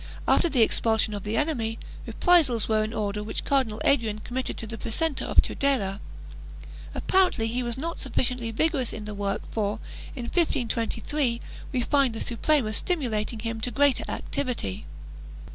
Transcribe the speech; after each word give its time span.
After 0.27 0.49
the 0.49 0.63
expulsion 0.63 1.13
of 1.13 1.21
the 1.21 1.37
enemy, 1.37 1.77
reprisals 2.07 2.67
were 2.67 2.83
in 2.83 2.91
order 2.91 3.21
which 3.23 3.45
Cardinal 3.45 3.79
Adrian 3.85 4.17
committed 4.17 4.57
to 4.57 4.65
the 4.65 4.75
Precentor 4.75 5.25
of 5.25 5.43
Tudela. 5.43 5.99
Appar 6.95 7.31
ently 7.35 7.45
he 7.45 7.61
was 7.61 7.77
not 7.77 7.99
sufficiently 7.99 8.49
vigorous 8.49 8.93
in 8.93 9.05
the 9.05 9.13
work 9.13 9.43
for, 9.51 9.77
in 10.15 10.23
1523, 10.25 11.39
we 11.71 11.81
find 11.83 12.15
the 12.15 12.19
Suprema 12.19 12.73
stimulating 12.73 13.41
him 13.41 13.61
to 13.61 13.69
greater 13.69 14.03
activity. 14.09 14.87